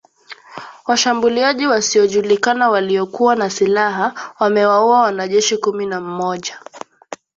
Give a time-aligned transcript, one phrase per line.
[0.85, 6.59] Washambuliaji wasiojulikana waliokuwa na silaha wamewaua wanajeshi kumi na mmoja